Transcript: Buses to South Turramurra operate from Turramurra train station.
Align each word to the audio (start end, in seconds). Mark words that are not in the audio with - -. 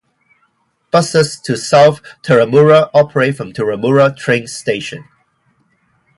Buses 0.89 1.39
to 1.41 1.55
South 1.55 2.01
Turramurra 2.23 2.89
operate 2.91 3.37
from 3.37 3.53
Turramurra 3.53 4.17
train 4.17 4.47
station. 4.47 5.05